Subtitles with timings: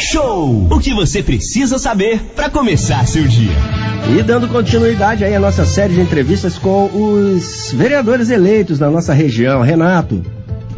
[0.00, 0.68] Show.
[0.70, 3.56] O que você precisa saber para começar seu dia.
[4.18, 9.12] E dando continuidade aí à nossa série de entrevistas com os vereadores eleitos da nossa
[9.12, 9.62] região.
[9.62, 10.22] Renato.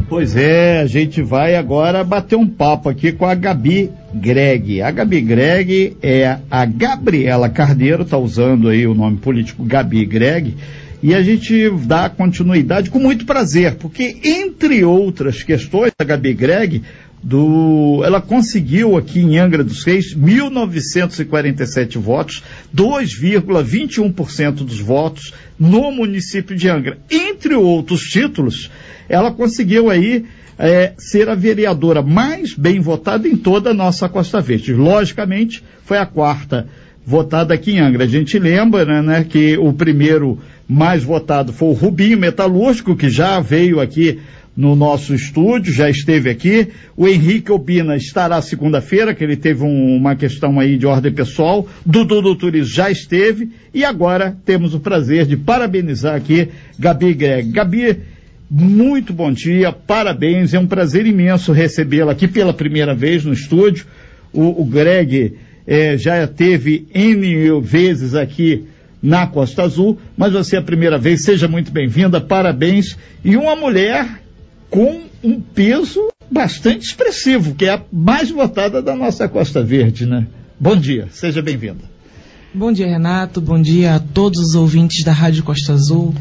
[0.09, 4.81] Pois é, a gente vai agora bater um papo aqui com a Gabi Greg.
[4.81, 10.55] A Gabi Greg é a Gabriela Carneiro, tá usando aí o nome político Gabi Greg,
[11.03, 16.81] e a gente dá continuidade com muito prazer, porque entre outras questões, a Gabi Greg
[17.21, 22.43] do, ela conseguiu aqui em Angra dos Reis 1.947 votos,
[22.75, 26.99] 2,21% dos votos no município de Angra.
[27.09, 28.69] Entre outros títulos,
[29.09, 30.25] ela conseguiu aí
[30.57, 34.73] é, ser a vereadora mais bem votada em toda a nossa Costa Verde.
[34.73, 36.67] Logicamente, foi a quarta
[37.05, 38.03] votada aqui em Angra.
[38.03, 43.09] A gente lembra né, né, que o primeiro mais votado foi o Rubinho Metalúrgico, que
[43.09, 44.19] já veio aqui
[44.57, 46.69] no nosso estúdio, já esteve aqui.
[46.95, 51.67] O Henrique Obina estará segunda-feira, que ele teve um, uma questão aí de ordem pessoal.
[51.85, 53.51] Dudu do Turismo já esteve.
[53.71, 57.51] E agora temos o prazer de parabenizar aqui Gabi Greg.
[57.51, 57.99] Gabi,
[58.49, 60.55] muito bom dia, parabéns.
[60.55, 63.85] É um prazer imenso recebê-la aqui pela primeira vez no estúdio.
[64.33, 65.35] O, o Greg
[65.67, 68.65] eh, já teve N vezes aqui
[69.03, 72.97] na Costa Azul, mas você é a primeira vez, seja muito bem-vinda, parabéns.
[73.23, 74.26] E uma mulher
[74.69, 80.27] com um peso bastante expressivo, que é a mais votada da nossa Costa Verde, né?
[80.59, 81.83] Bom dia, seja bem-vinda.
[82.53, 83.39] Bom dia, Renato.
[83.39, 86.13] Bom dia a todos os ouvintes da Rádio Costa Azul.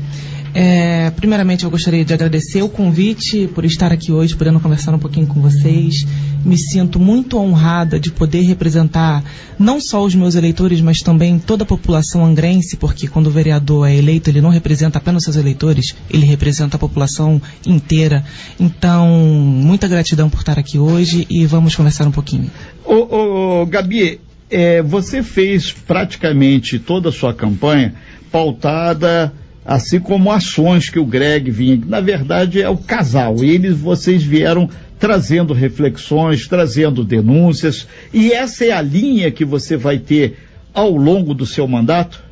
[0.59, 4.99] É, primeiramente, eu gostaria de agradecer o convite por estar aqui hoje, podendo conversar um
[4.99, 6.07] pouquinho com vocês.
[6.43, 9.23] Me sinto muito honrada de poder representar
[9.59, 13.87] não só os meus eleitores, mas também toda a população angrense, porque quando o vereador
[13.87, 18.25] é eleito, ele não representa apenas seus eleitores, ele representa a população inteira.
[18.59, 22.51] Então, muita gratidão por estar aqui hoje e vamos conversar um pouquinho.
[22.83, 24.21] Ô, ô Gabi,
[24.51, 27.95] é, você fez praticamente toda a sua campanha
[28.33, 29.35] pautada
[29.67, 31.81] assim como ações que o Greg vinha.
[31.85, 33.43] Na verdade, é o casal.
[33.43, 39.99] Eles, vocês vieram trazendo reflexões, trazendo denúncias, e essa é a linha que você vai
[39.99, 40.39] ter
[40.73, 42.25] ao longo do seu mandato?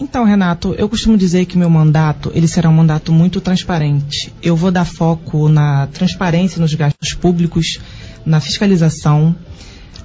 [0.00, 4.32] Então, Renato, eu costumo dizer que meu mandato, ele será um mandato muito transparente.
[4.42, 7.80] Eu vou dar foco na transparência nos gastos públicos,
[8.24, 9.34] na fiscalização,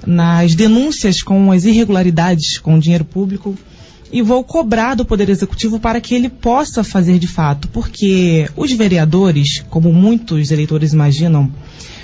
[0.06, 3.56] nas denúncias com as irregularidades com o dinheiro público
[4.13, 8.72] e vou cobrar do Poder Executivo para que ele possa fazer de fato, porque os
[8.72, 11.51] vereadores, como muitos eleitores imaginam,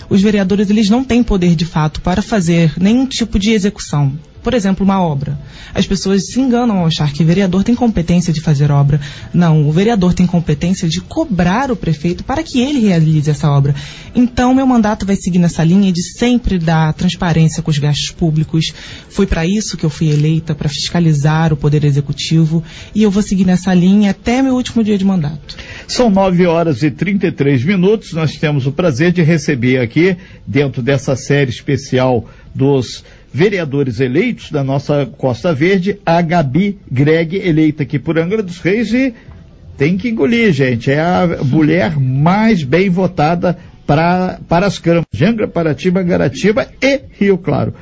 [0.10, 4.12] os vereadores eles não têm poder de fato para fazer nenhum tipo de execução.
[4.42, 5.38] Por exemplo, uma obra.
[5.74, 9.00] As pessoas se enganam ao achar que o vereador tem competência de fazer obra.
[9.34, 13.76] Não, o vereador tem competência de cobrar o prefeito para que ele realize essa obra.
[14.16, 18.74] Então, meu mandato vai seguir nessa linha de sempre dar transparência com os gastos públicos.
[19.10, 22.64] Foi para isso que eu fui eleita, para fiscalizar o poder executivo,
[22.96, 25.58] e eu vou seguir nessa linha até meu último dia de mandato.
[25.88, 28.14] São 9 horas e 33 minutos.
[28.14, 34.64] Nós temos o prazer de receber aqui, dentro dessa série especial dos vereadores eleitos da
[34.64, 39.14] nossa Costa Verde, a Gabi Greg, eleita aqui por Angra dos Reis e
[39.78, 40.92] tem que engolir, gente.
[40.92, 47.02] É a mulher mais bem votada pra, para as câmaras de Angra, Paratiba, Garatiba e
[47.18, 47.74] Rio Claro.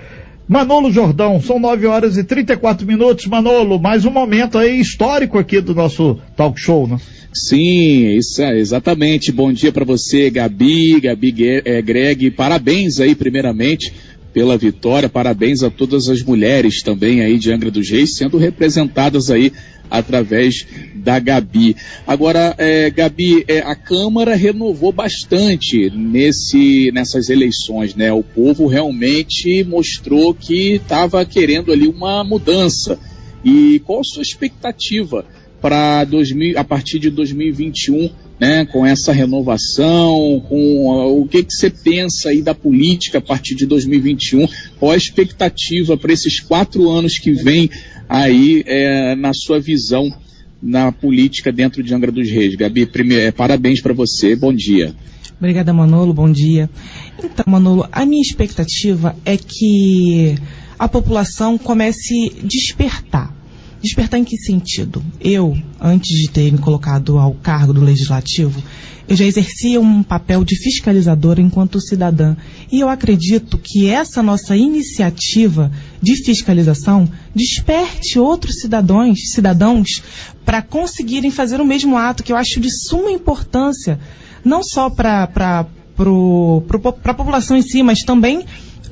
[0.48, 3.26] Manolo Jordão, são 9 horas e 34 minutos.
[3.26, 6.98] Manolo, mais um momento aí histórico aqui do nosso talk show, né?
[7.34, 9.32] Sim, isso é, exatamente.
[9.32, 12.32] Bom dia para você, Gabi, Gabi é, Greg.
[12.32, 13.94] Parabéns aí, primeiramente,
[14.38, 15.10] pela vitória.
[15.10, 19.52] Parabéns a todas as mulheres também aí de Angra dos Reis, sendo representadas aí
[19.90, 21.76] através da Gabi.
[22.06, 28.14] Agora, é, Gabi, é, a Câmara renovou bastante nesse, nessas eleições, né?
[28.14, 33.00] O povo realmente mostrou que estava querendo ali uma mudança.
[33.44, 35.26] E qual a sua expectativa
[35.60, 36.06] para
[36.56, 42.42] a partir de 2021 né, com essa renovação, com o que, que você pensa aí
[42.42, 44.48] da política a partir de 2021,
[44.80, 47.70] qual a expectativa para esses quatro anos que vem
[48.08, 50.12] aí é, na sua visão
[50.62, 52.56] na política dentro de Angra dos Reis.
[52.56, 54.94] Gabi, primeiro, é, parabéns para você, bom dia.
[55.40, 56.70] Obrigada, Manolo, bom dia.
[57.24, 60.36] Então, Manolo, a minha expectativa é que
[60.80, 63.37] a população comece a despertar
[63.82, 65.04] Despertar em que sentido?
[65.20, 68.62] Eu, antes de ter me colocado ao cargo do legislativo,
[69.08, 72.36] eu já exercia um papel de fiscalizadora enquanto cidadã.
[72.72, 75.72] E eu acredito que essa nossa iniciativa
[76.02, 80.02] de fiscalização desperte outros cidadãos, cidadãos
[80.44, 84.00] para conseguirem fazer o mesmo ato que eu acho de suma importância,
[84.44, 85.30] não só para
[85.96, 88.44] a população em si, mas também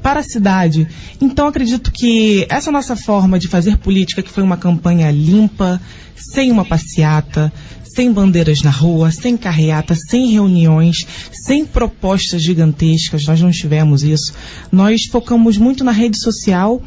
[0.06, 0.88] para a cidade.
[1.19, 5.81] Então acredito que essa nossa forma de fazer política, que foi uma campanha limpa,
[6.16, 7.52] sem uma passeata,
[7.84, 14.31] sem bandeiras na rua, sem carreata, sem reuniões, sem propostas gigantescas, nós não tivemos isso.
[14.72, 16.80] Nós focamos muito na rede social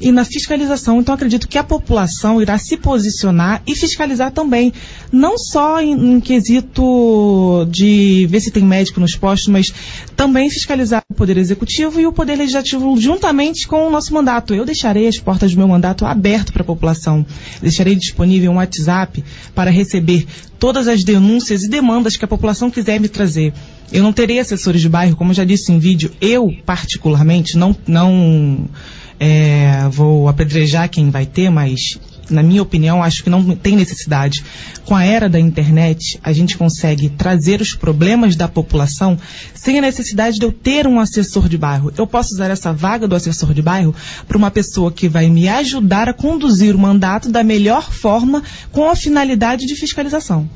[0.00, 1.00] e na fiscalização.
[1.00, 4.72] Então acredito que a população irá se posicionar e fiscalizar também,
[5.12, 9.72] não só em, em quesito de ver se tem médico nos postos, mas
[10.16, 14.54] também fiscalizar o Poder Executivo e o Poder Legislativo juntamente com o nosso mandato.
[14.54, 17.24] Eu deixarei as portas do meu mandato aberto para a população.
[17.60, 19.22] Deixarei disponível um WhatsApp
[19.54, 20.26] para receber
[20.58, 23.52] todas as denúncias e demandas que a população quiser me trazer.
[23.92, 27.76] Eu não terei assessores de bairro, como eu já disse em vídeo, eu particularmente não
[27.86, 28.68] não
[29.18, 31.98] é, vou apedrejar quem vai ter, mas
[32.30, 34.44] na minha opinião, acho que não tem necessidade.
[34.84, 39.18] Com a era da internet, a gente consegue trazer os problemas da população
[39.54, 41.92] sem a necessidade de eu ter um assessor de bairro.
[41.96, 43.94] Eu posso usar essa vaga do assessor de bairro
[44.26, 48.42] para uma pessoa que vai me ajudar a conduzir o mandato da melhor forma
[48.72, 50.48] com a finalidade de fiscalização.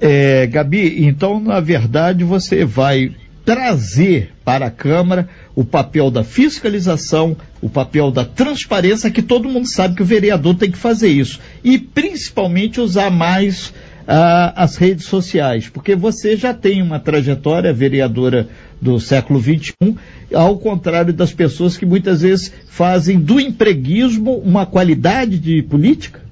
[0.00, 3.14] É, Gabi, então, na verdade, você vai
[3.46, 9.68] trazer para a Câmara o papel da fiscalização, o papel da transparência, que todo mundo
[9.68, 11.38] sabe que o vereador tem que fazer isso.
[11.62, 18.48] E principalmente usar mais uh, as redes sociais, porque você já tem uma trajetória vereadora
[18.82, 19.96] do século XXI,
[20.34, 26.25] ao contrário das pessoas que muitas vezes fazem do empreguismo uma qualidade de política.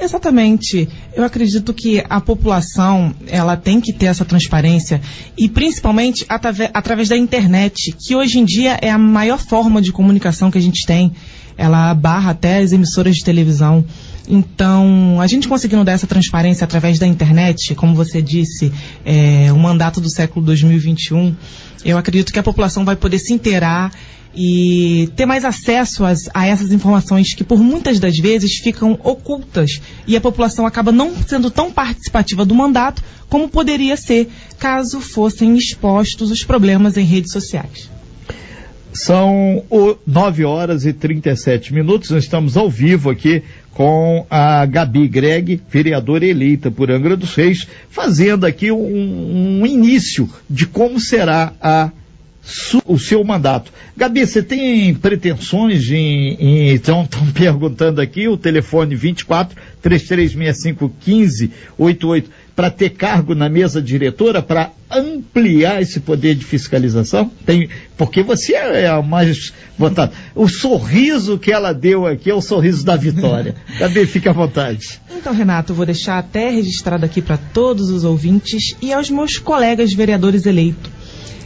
[0.00, 0.88] Exatamente.
[1.14, 5.00] Eu acredito que a população ela tem que ter essa transparência
[5.38, 10.50] e principalmente através, da internet, que hoje em dia é a maior forma de comunicação
[10.50, 11.12] que a gente tem.
[11.56, 13.84] Ela barra até as emissoras de televisão.
[14.28, 18.72] Então, a gente conseguindo dar essa transparência através da internet, como você disse,
[19.04, 21.36] é, o mandato do século 2021,
[21.84, 23.92] eu acredito que a população vai poder se inteirar
[24.36, 29.80] e ter mais acesso às, a essas informações que por muitas das vezes ficam ocultas
[30.06, 34.28] e a população acaba não sendo tão participativa do mandato como poderia ser
[34.58, 37.90] caso fossem expostos os problemas em redes sociais.
[38.92, 39.64] São
[40.06, 43.42] 9 horas e 37 minutos, nós estamos ao vivo aqui
[43.72, 50.30] com a Gabi Greg, vereadora eleita por Angra dos Reis, fazendo aqui um, um início
[50.48, 51.90] de como será a
[52.84, 53.72] o seu mandato.
[53.96, 56.36] Gabi, você tem pretensões em.
[56.38, 63.82] em então, estão perguntando aqui, o telefone 24 3365 1588, para ter cargo na mesa
[63.82, 67.30] diretora, para ampliar esse poder de fiscalização?
[67.44, 70.12] Tem, porque você é a mais votada.
[70.34, 73.56] O sorriso que ela deu aqui é o sorriso da vitória.
[73.78, 75.00] Gabi, fique à vontade.
[75.10, 79.92] Então, Renato, vou deixar até registrado aqui para todos os ouvintes e aos meus colegas
[79.92, 80.93] vereadores eleitos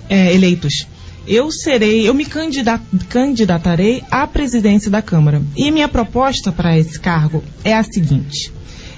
[0.09, 0.87] é, eleitos.
[1.27, 5.43] Eu serei, eu me candidat, candidatarei à presidência da Câmara.
[5.55, 8.53] E minha proposta para esse cargo é a seguinte: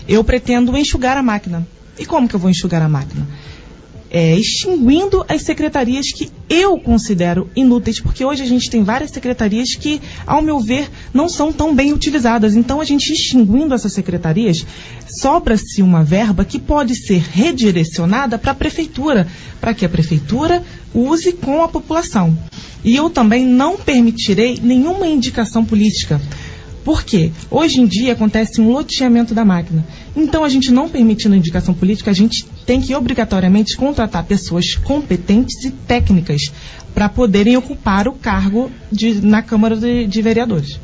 [0.08, 1.66] eu pretendo enxugar a máquina.
[1.98, 3.26] E como que eu vou enxugar a máquina?
[4.10, 9.76] é, extinguindo as secretarias que eu considero inúteis, porque hoje a gente tem várias secretarias
[9.76, 12.56] que, ao meu ver, não são tão bem utilizadas.
[12.56, 14.66] Então, a gente extinguindo essas secretarias,
[15.06, 19.28] sobra-se uma verba que pode ser redirecionada para a prefeitura,
[19.60, 20.62] para que a prefeitura
[20.94, 22.36] use com a população.
[22.84, 26.20] E eu também não permitirei nenhuma indicação política.
[26.84, 27.30] Por quê?
[27.50, 29.84] Hoje em dia acontece um loteamento da máquina.
[30.16, 35.62] Então, a gente não permitindo indicação política, a gente tem que obrigatoriamente contratar pessoas competentes
[35.64, 36.50] e técnicas
[36.94, 40.80] para poderem ocupar o cargo de, na Câmara de, de Vereadores.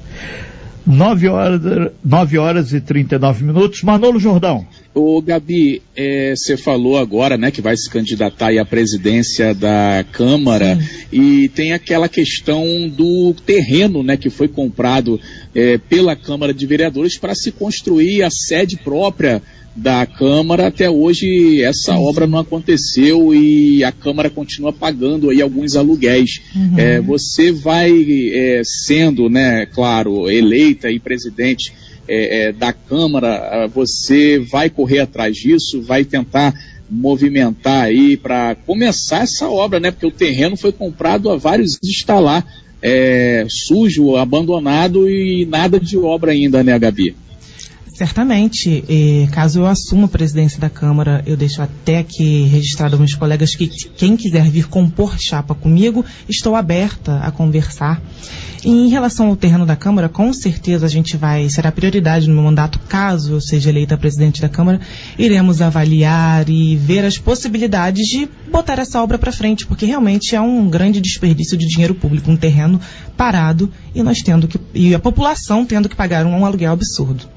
[0.87, 1.61] 9 horas,
[2.05, 3.83] 9 horas e 39 minutos.
[3.83, 4.67] Manolo Jordão.
[4.95, 10.77] Ô Gabi, é, você falou agora, né, que vai se candidatar à presidência da Câmara
[10.77, 11.07] Sim.
[11.13, 15.21] e tem aquela questão do terreno, né, que foi comprado
[15.55, 19.43] é, pela Câmara de Vereadores para se construir a sede própria
[19.77, 25.77] da Câmara, até hoje essa obra não aconteceu e a Câmara continua pagando aí alguns
[25.77, 26.41] aluguéis.
[26.55, 26.79] Uhum.
[26.79, 27.93] É, você vai
[28.33, 31.73] é, sendo, né, claro, eleita e presidente
[32.09, 36.55] é, é da Câmara, você vai correr atrás disso, vai tentar
[36.89, 39.91] movimentar aí para começar essa obra, né?
[39.91, 42.45] Porque o terreno foi comprado há vários anos está lá
[42.81, 47.17] é, sujo, abandonado e nada de obra ainda, né, Gabi?
[47.97, 53.15] Certamente, e, caso eu assuma a presidência da Câmara, eu deixo até aqui registrado meus
[53.15, 58.03] colegas que quem quiser vir compor chapa comigo, estou aberta a conversar.
[58.63, 62.35] E em relação ao terreno da Câmara, com certeza a gente vai, será prioridade no
[62.35, 64.79] meu mandato, caso eu seja eleita presidente da Câmara,
[65.19, 70.41] iremos avaliar e ver as possibilidades de botar essa obra para frente, porque realmente é
[70.41, 72.79] um grande desperdício de dinheiro público, um terreno
[73.17, 77.36] parado e nós tendo que, e a população tendo que pagar um aluguel absurdo.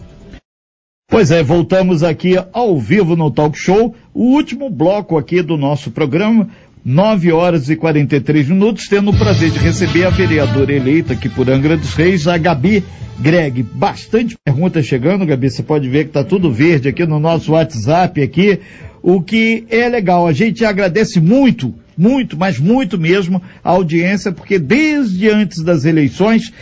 [1.19, 5.91] Pois é, voltamos aqui ao vivo no Talk Show, o último bloco aqui do nosso
[5.91, 6.47] programa,
[6.85, 11.49] 9 horas e 43 minutos, tendo o prazer de receber a vereadora eleita aqui por
[11.49, 12.85] Angra dos Reis, a Gabi
[13.19, 13.63] Greg.
[13.63, 18.21] Bastante perguntas chegando, Gabi, você pode ver que está tudo verde aqui no nosso WhatsApp
[18.21, 18.57] aqui,
[19.03, 20.25] o que é legal.
[20.25, 26.53] A gente agradece muito muito, mas muito mesmo a audiência, porque desde antes das eleições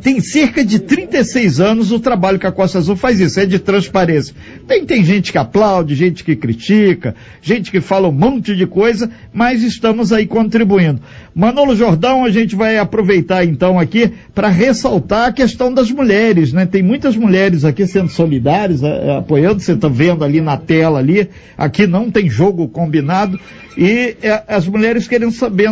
[0.00, 3.58] tem cerca de 36 anos o trabalho que a Costa Azul faz isso, é de
[3.58, 4.34] transparência.
[4.66, 9.10] Tem, tem gente que aplaude, gente que critica, gente que fala um monte de coisa,
[9.32, 11.00] mas estamos aí contribuindo.
[11.34, 16.66] Manolo Jordão, a gente vai aproveitar então aqui para ressaltar a questão das mulheres, né?
[16.66, 21.86] Tem muitas mulheres aqui sendo solidárias, apoiando, você está vendo ali na tela ali, aqui
[21.86, 23.40] não tem jogo combinado,
[23.76, 25.70] e é, as mulheres querendo saber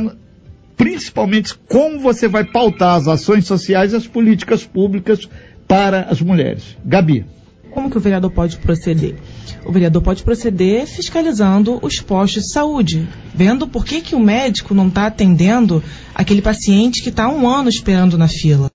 [0.80, 5.28] principalmente como você vai pautar as ações sociais e as políticas públicas
[5.68, 6.74] para as mulheres.
[6.82, 7.26] Gabi.
[7.70, 9.16] Como que o vereador pode proceder?
[9.66, 14.72] O vereador pode proceder fiscalizando os postos de saúde, vendo por que, que o médico
[14.72, 15.84] não está atendendo
[16.14, 18.70] aquele paciente que está um ano esperando na fila.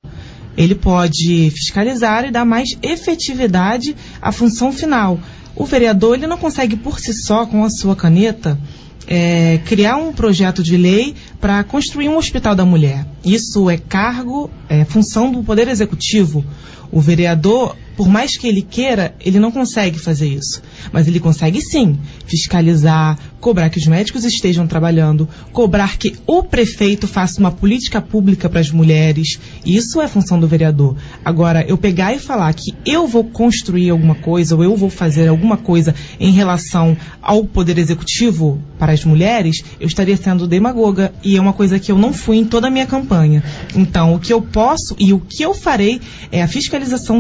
[0.56, 5.20] Ele pode fiscalizar e dar mais efetividade à função final.
[5.56, 8.60] O vereador ele não consegue por si só, com a sua caneta,
[9.08, 13.06] é, criar um projeto de lei para construir um hospital da mulher.
[13.24, 16.44] Isso é cargo, é função do Poder Executivo.
[16.92, 20.62] O vereador por mais que ele queira, ele não consegue fazer isso.
[20.92, 27.08] Mas ele consegue sim fiscalizar, cobrar que os médicos estejam trabalhando, cobrar que o prefeito
[27.08, 29.40] faça uma política pública para as mulheres.
[29.66, 30.96] Isso é função do vereador.
[31.24, 35.28] Agora, eu pegar e falar que eu vou construir alguma coisa ou eu vou fazer
[35.28, 41.38] alguma coisa em relação ao poder executivo para as mulheres, eu estaria sendo demagoga e
[41.38, 43.44] é uma coisa que eu não fui em toda a minha campanha.
[43.76, 46.02] Então, o que eu posso e o que eu farei
[46.32, 46.75] é a fiscalização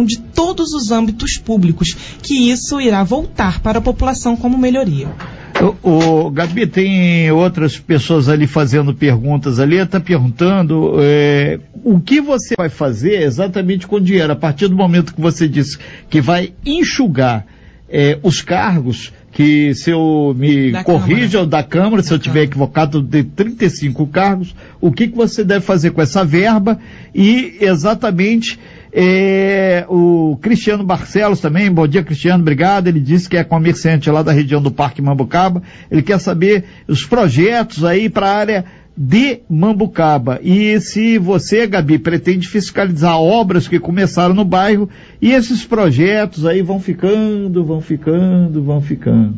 [0.06, 5.08] de todos todos os âmbitos públicos, que isso irá voltar para a população como melhoria.
[5.84, 12.20] O, o Gabi, tem outras pessoas ali fazendo perguntas ali, está perguntando é, o que
[12.20, 15.78] você vai fazer exatamente com o dinheiro, a partir do momento que você disse
[16.10, 17.46] que vai enxugar
[17.90, 21.48] é, os cargos, que se eu me da corrija Câmara.
[21.48, 25.66] da Câmara, se da eu tiver equivocado, de 35 cargos, o que, que você deve
[25.66, 26.80] fazer com essa verba
[27.14, 28.58] e exatamente
[28.98, 32.88] é, o Cristiano Barcelos também, bom dia Cristiano, obrigado.
[32.88, 35.62] Ele disse que é comerciante lá da região do Parque Mambucaba.
[35.92, 38.66] Ele quer saber os projetos aí para a área
[38.98, 40.40] de Mambucaba.
[40.42, 44.90] E se você, Gabi, pretende fiscalizar obras que começaram no bairro
[45.22, 49.36] e esses projetos aí vão ficando, vão ficando, vão ficando.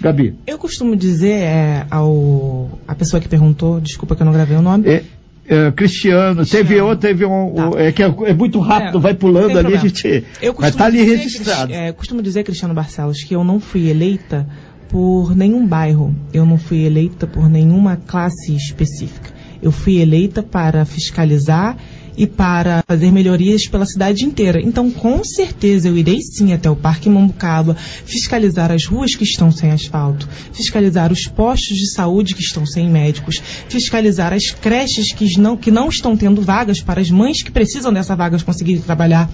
[0.00, 0.34] Gabi.
[0.46, 4.62] Eu costumo dizer é, ao a pessoa que perguntou, desculpa que eu não gravei o
[4.62, 4.88] nome.
[4.88, 5.04] É,
[5.46, 7.54] é, Cristiano, Cristiano, teve outro, teve um.
[7.54, 7.82] Tá.
[7.82, 10.24] É que é, é, muito rápido, é, vai pulando ali, a gente.
[10.40, 11.72] Eu estar tá ali registrado.
[11.72, 14.46] É, costumo dizer, Cristiano Barcelos, que eu não fui eleita
[14.90, 19.30] por nenhum bairro, eu não fui eleita por nenhuma classe específica.
[19.62, 21.76] Eu fui eleita para fiscalizar
[22.16, 24.60] e para fazer melhorias pela cidade inteira.
[24.60, 29.50] Então, com certeza, eu irei sim até o Parque Mambucaba, fiscalizar as ruas que estão
[29.50, 35.38] sem asfalto, fiscalizar os postos de saúde que estão sem médicos, fiscalizar as creches que
[35.38, 39.30] não, que não estão tendo vagas para as mães que precisam dessa vagas conseguirem trabalhar.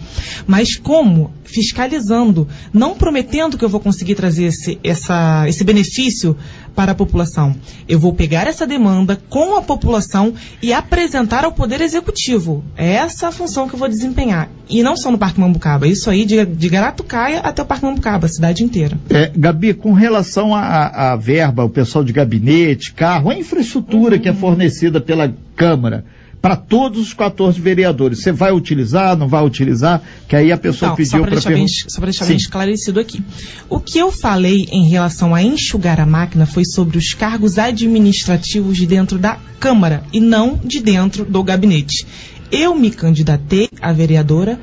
[0.46, 1.32] Mas como?
[1.44, 6.36] Fiscalizando, não prometendo que eu vou conseguir trazer esse, essa, esse benefício
[6.76, 7.56] para a população.
[7.88, 12.62] Eu vou pegar essa demanda com a população e apresentar ao Poder Executivo.
[12.76, 14.50] É essa a função que eu vou desempenhar.
[14.68, 18.26] E não só no Parque Mambucaba, isso aí de, de Garatucaia até o Parque Mambucaba,
[18.26, 18.98] a cidade inteira.
[19.08, 24.22] É, Gabi, com relação à verba, o pessoal de gabinete, carro, a infraestrutura uhum.
[24.22, 26.04] que é fornecida pela Câmara,
[26.46, 28.20] para todos os 14 vereadores.
[28.20, 30.00] Você vai utilizar, não vai utilizar?
[30.28, 31.66] Que aí a pessoa então, pediu para perguntar.
[31.88, 33.20] Só para deixar bem esclarecido aqui.
[33.68, 38.76] O que eu falei em relação a enxugar a máquina foi sobre os cargos administrativos
[38.76, 42.06] de dentro da Câmara e não de dentro do gabinete.
[42.52, 44.56] Eu me candidatei a vereadora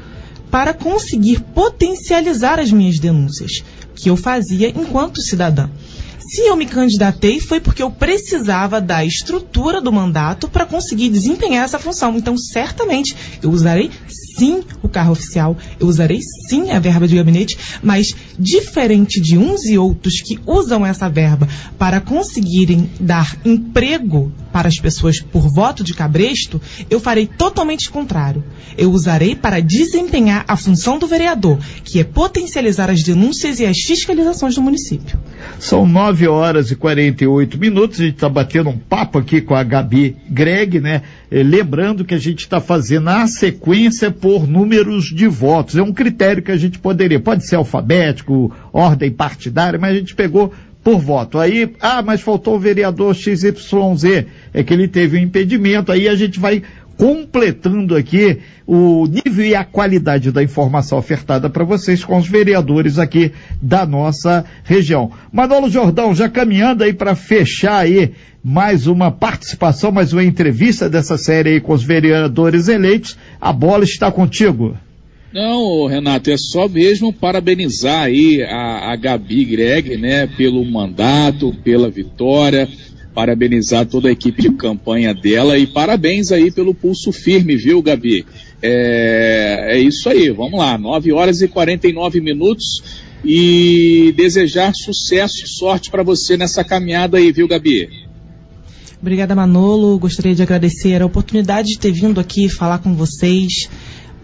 [0.49, 3.61] para conseguir potencializar as minhas denúncias,
[3.93, 5.67] que eu fazia enquanto cidadã.
[6.27, 11.65] Se eu me candidatei foi porque eu precisava da estrutura do mandato para conseguir desempenhar
[11.65, 12.17] essa função.
[12.17, 13.91] Então, certamente, eu usarei
[14.37, 19.65] sim o carro oficial, eu usarei sim a verba de gabinete, mas diferente de uns
[19.65, 25.83] e outros que usam essa verba para conseguirem dar emprego para as pessoas por voto
[25.83, 28.43] de cabresto, eu farei totalmente o contrário.
[28.77, 33.77] Eu usarei para desempenhar a função do vereador, que é potencializar as denúncias e as
[33.79, 35.19] fiscalizações do município.
[35.59, 39.63] São 9 horas e 48 minutos, a gente está batendo um papo aqui com a
[39.63, 41.01] Gabi Greg, né?
[41.31, 45.77] Eh, lembrando que a gente está fazendo a sequência por números de votos.
[45.77, 50.15] É um critério que a gente poderia, pode ser alfabético, ordem partidária, mas a gente
[50.15, 51.39] pegou por voto.
[51.39, 56.15] Aí, ah, mas faltou o vereador XYZ, é que ele teve um impedimento, aí a
[56.15, 56.61] gente vai
[56.97, 62.99] completando aqui o nível e a qualidade da informação ofertada para vocês com os vereadores
[62.99, 63.31] aqui
[63.61, 65.11] da nossa região.
[65.31, 68.11] Manolo Jordão, já caminhando aí para fechar aí
[68.43, 73.83] mais uma participação, mais uma entrevista dessa série aí com os vereadores eleitos, a bola
[73.83, 74.77] está contigo.
[75.33, 81.89] Não, Renato, é só mesmo parabenizar aí a, a Gabi Greg, né, pelo mandato, pela
[81.89, 82.69] vitória,
[83.13, 88.25] parabenizar toda a equipe de campanha dela e parabéns aí pelo pulso firme, viu, Gabi?
[88.61, 92.81] É, é isso aí, vamos lá, 9 horas e 49 minutos
[93.23, 97.89] e desejar sucesso e sorte para você nessa caminhada aí, viu, Gabi?
[99.01, 99.99] Obrigada, Manolo.
[99.99, 103.69] Gostaria de agradecer a oportunidade de ter vindo aqui falar com vocês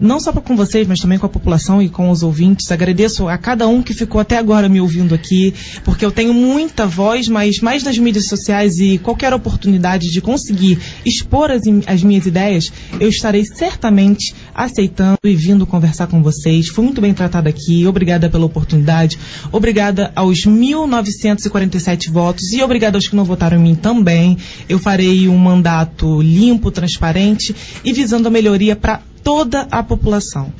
[0.00, 2.70] não só com vocês, mas também com a população e com os ouvintes.
[2.72, 5.52] Agradeço a cada um que ficou até agora me ouvindo aqui,
[5.84, 10.78] porque eu tenho muita voz, mas mais nas mídias sociais e qualquer oportunidade de conseguir
[11.04, 16.68] expor as, as minhas ideias, eu estarei certamente aceitando e vindo conversar com vocês.
[16.68, 17.86] Fui muito bem tratada aqui.
[17.86, 19.18] Obrigada pela oportunidade.
[19.52, 24.38] Obrigada aos 1.947 votos e obrigada aos que não votaram em mim também.
[24.68, 27.54] Eu farei um mandato limpo, transparente
[27.84, 30.52] e visando a melhoria para toda a população.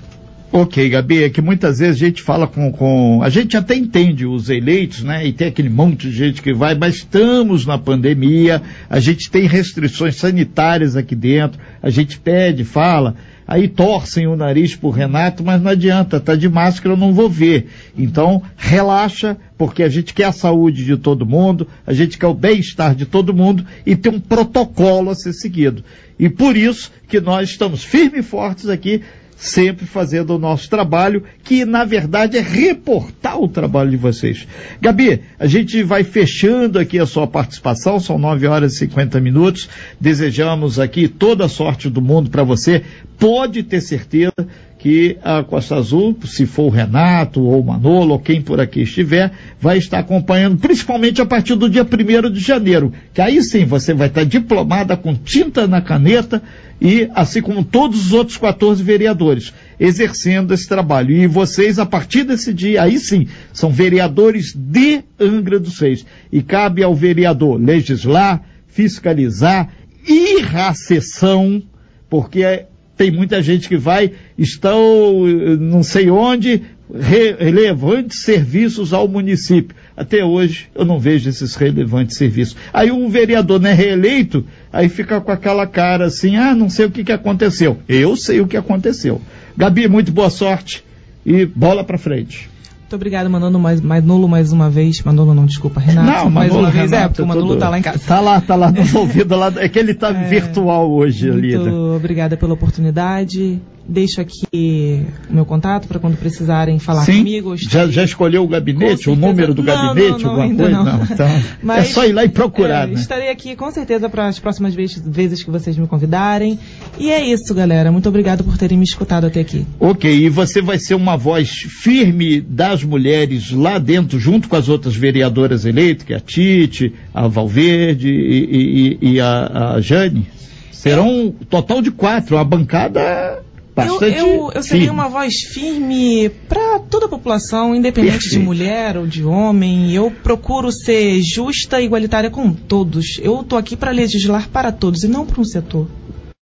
[0.53, 4.27] Ok, Gabi, é que muitas vezes a gente fala com, com, A gente até entende
[4.27, 5.25] os eleitos, né?
[5.25, 9.47] E tem aquele monte de gente que vai, mas estamos na pandemia, a gente tem
[9.47, 13.15] restrições sanitárias aqui dentro, a gente pede, fala,
[13.51, 17.29] aí torcem o nariz pro Renato, mas não adianta, tá de máscara, eu não vou
[17.29, 17.67] ver.
[17.99, 22.35] Então, relaxa, porque a gente quer a saúde de todo mundo, a gente quer o
[22.35, 25.83] bem-estar de todo mundo e tem um protocolo a ser seguido.
[26.17, 29.03] E por isso que nós estamos firmes e fortes aqui
[29.41, 34.47] sempre fazendo o nosso trabalho, que na verdade é reportar o trabalho de vocês.
[34.81, 39.67] Gabi, a gente vai fechando aqui a sua participação, são 9 horas e 50 minutos.
[39.99, 42.83] Desejamos aqui toda a sorte do mundo para você.
[43.19, 44.33] Pode ter certeza
[44.79, 48.83] que a Costa Azul, se for o Renato ou o Manolo ou quem por aqui
[48.83, 53.67] estiver, vai estar acompanhando, principalmente a partir do dia 1 de janeiro, que aí sim
[53.67, 56.43] você vai estar diplomada com tinta na caneta
[56.81, 61.13] e assim como todos os outros 14 vereadores, exercendo esse trabalho.
[61.13, 66.07] E vocês, a partir desse dia, aí sim, são vereadores de Angra dos Reis.
[66.33, 69.69] E cabe ao vereador legislar, fiscalizar,
[70.09, 71.63] ir à sessão,
[72.09, 72.65] porque
[72.97, 75.27] tem muita gente que vai, estão
[75.59, 76.63] não sei onde,
[76.99, 79.77] relevantes serviços ao município.
[79.97, 82.57] Até hoje eu não vejo esses relevantes serviços.
[82.73, 86.87] Aí o vereador não é reeleito, aí fica com aquela cara assim, ah, não sei
[86.87, 87.79] o que, que aconteceu.
[87.89, 89.21] Eu sei o que aconteceu.
[89.57, 90.85] Gabi, muito boa sorte
[91.25, 92.49] e bola para frente.
[92.91, 95.01] Muito obrigado, Manolo, mais, Manolo mais uma vez.
[95.03, 96.11] Manolo não, desculpa, Renato.
[96.11, 97.61] Não, mais Manolo, uma vez, Renato, é, porque o Manolo tudo...
[97.61, 98.01] tá lá em casa.
[98.05, 101.39] Tá lá, tá lá no ouvido, lá, é que ele tá é, virtual hoje muito
[101.39, 101.57] ali.
[101.57, 101.97] Muito né?
[101.97, 103.61] obrigada pela oportunidade.
[103.91, 107.57] Deixo aqui o meu contato para quando precisarem falar Sim, comigo.
[107.57, 110.85] Já, já escolheu o gabinete, o número do não, gabinete, não, não, alguma coisa?
[110.85, 111.03] Não.
[111.03, 111.29] Então,
[111.61, 112.89] Mas, é só ir lá e procurar.
[112.89, 113.01] É, né?
[113.01, 116.57] Estarei aqui com certeza para as próximas vezes que vocês me convidarem.
[117.01, 117.91] E é isso, galera.
[117.91, 119.67] Muito obrigado por terem me escutado até aqui.
[119.81, 124.69] Ok, e você vai ser uma voz firme das mulheres lá dentro, junto com as
[124.69, 130.29] outras vereadoras eleitas, que é a Tite, a Valverde e, e, e a, a Jane?
[130.71, 133.43] Serão um total de quatro, a bancada
[133.75, 134.19] bastante.
[134.19, 138.39] Eu, eu, eu seria uma voz firme para toda a população, independente Perfeito.
[138.39, 139.93] de mulher ou de homem.
[139.93, 143.19] Eu procuro ser justa e igualitária com todos.
[143.23, 145.87] Eu estou aqui para legislar para todos e não para um setor.